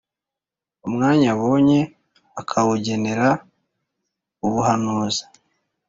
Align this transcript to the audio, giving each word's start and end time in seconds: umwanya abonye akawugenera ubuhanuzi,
umwanya 0.87 1.27
abonye 1.35 1.79
akawugenera 2.41 3.27
ubuhanuzi, 4.45 5.23